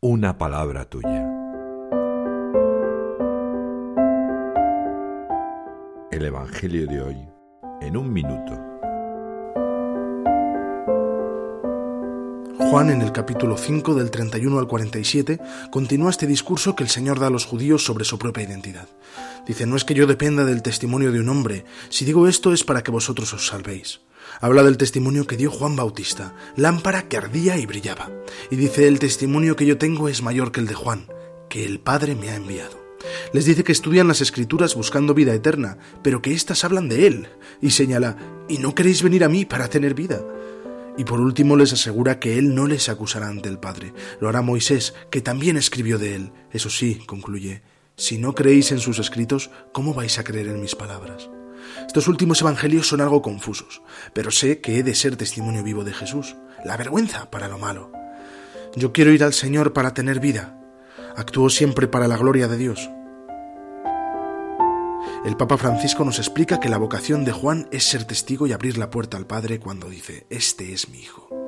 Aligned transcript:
una 0.00 0.38
palabra 0.38 0.84
tuya. 0.84 1.28
El 6.12 6.24
Evangelio 6.24 6.86
de 6.86 7.02
hoy 7.02 7.28
en 7.80 7.96
un 7.96 8.12
minuto. 8.12 8.77
Juan 12.58 12.90
en 12.90 13.02
el 13.02 13.12
capítulo 13.12 13.56
5 13.56 13.94
del 13.94 14.10
31 14.10 14.58
al 14.58 14.66
47 14.66 15.38
continúa 15.70 16.10
este 16.10 16.26
discurso 16.26 16.74
que 16.74 16.82
el 16.82 16.90
Señor 16.90 17.20
da 17.20 17.28
a 17.28 17.30
los 17.30 17.46
judíos 17.46 17.84
sobre 17.84 18.04
su 18.04 18.18
propia 18.18 18.42
identidad. 18.42 18.88
Dice, 19.46 19.64
no 19.64 19.76
es 19.76 19.84
que 19.84 19.94
yo 19.94 20.06
dependa 20.06 20.44
del 20.44 20.60
testimonio 20.60 21.12
de 21.12 21.20
un 21.20 21.28
hombre, 21.28 21.64
si 21.88 22.04
digo 22.04 22.26
esto 22.26 22.52
es 22.52 22.64
para 22.64 22.82
que 22.82 22.90
vosotros 22.90 23.32
os 23.32 23.46
salvéis. 23.46 24.00
Habla 24.40 24.64
del 24.64 24.76
testimonio 24.76 25.26
que 25.26 25.36
dio 25.36 25.50
Juan 25.50 25.76
Bautista, 25.76 26.34
lámpara 26.56 27.08
que 27.08 27.16
ardía 27.16 27.56
y 27.56 27.64
brillaba. 27.64 28.10
Y 28.50 28.56
dice, 28.56 28.88
el 28.88 28.98
testimonio 28.98 29.56
que 29.56 29.64
yo 29.64 29.78
tengo 29.78 30.08
es 30.08 30.22
mayor 30.22 30.52
que 30.52 30.60
el 30.60 30.66
de 30.66 30.74
Juan, 30.74 31.06
que 31.48 31.64
el 31.64 31.80
Padre 31.80 32.16
me 32.16 32.30
ha 32.30 32.36
enviado. 32.36 32.76
Les 33.32 33.44
dice 33.44 33.64
que 33.64 33.72
estudian 33.72 34.08
las 34.08 34.20
escrituras 34.20 34.74
buscando 34.74 35.14
vida 35.14 35.32
eterna, 35.32 35.78
pero 36.02 36.20
que 36.20 36.32
éstas 36.32 36.64
hablan 36.64 36.88
de 36.88 37.06
Él, 37.06 37.28
y 37.62 37.70
señala, 37.70 38.16
¿y 38.48 38.58
no 38.58 38.74
queréis 38.74 39.02
venir 39.02 39.24
a 39.24 39.28
mí 39.28 39.44
para 39.44 39.68
tener 39.68 39.94
vida? 39.94 40.20
Y 40.98 41.04
por 41.04 41.20
último 41.20 41.56
les 41.56 41.72
asegura 41.72 42.18
que 42.18 42.38
Él 42.38 42.54
no 42.54 42.66
les 42.66 42.88
acusará 42.88 43.28
ante 43.28 43.48
el 43.48 43.58
Padre. 43.58 43.94
Lo 44.20 44.28
hará 44.28 44.42
Moisés, 44.42 44.94
que 45.10 45.22
también 45.22 45.56
escribió 45.56 45.96
de 45.96 46.16
Él. 46.16 46.32
Eso 46.52 46.68
sí, 46.68 47.00
concluye, 47.06 47.62
si 47.96 48.18
no 48.18 48.34
creéis 48.34 48.72
en 48.72 48.80
sus 48.80 48.98
escritos, 48.98 49.50
¿cómo 49.72 49.94
vais 49.94 50.18
a 50.18 50.24
creer 50.24 50.48
en 50.48 50.60
mis 50.60 50.74
palabras? 50.74 51.30
Estos 51.86 52.08
últimos 52.08 52.40
evangelios 52.40 52.88
son 52.88 53.00
algo 53.00 53.22
confusos, 53.22 53.82
pero 54.12 54.30
sé 54.30 54.60
que 54.60 54.78
he 54.78 54.82
de 54.82 54.94
ser 54.94 55.16
testimonio 55.16 55.62
vivo 55.62 55.84
de 55.84 55.92
Jesús, 55.92 56.36
la 56.64 56.76
vergüenza 56.76 57.30
para 57.30 57.48
lo 57.48 57.58
malo. 57.58 57.92
Yo 58.76 58.92
quiero 58.92 59.12
ir 59.12 59.24
al 59.24 59.32
Señor 59.32 59.72
para 59.72 59.94
tener 59.94 60.20
vida. 60.20 60.60
Actúo 61.16 61.50
siempre 61.50 61.88
para 61.88 62.08
la 62.08 62.16
gloria 62.16 62.48
de 62.48 62.56
Dios. 62.56 62.90
El 65.24 65.36
Papa 65.36 65.58
Francisco 65.58 66.04
nos 66.04 66.18
explica 66.18 66.60
que 66.60 66.68
la 66.68 66.78
vocación 66.78 67.24
de 67.24 67.32
Juan 67.32 67.68
es 67.72 67.84
ser 67.84 68.04
testigo 68.04 68.46
y 68.46 68.52
abrir 68.52 68.78
la 68.78 68.90
puerta 68.90 69.16
al 69.16 69.26
Padre 69.26 69.58
cuando 69.58 69.88
dice, 69.88 70.26
Este 70.30 70.72
es 70.72 70.88
mi 70.88 71.00
Hijo. 71.00 71.47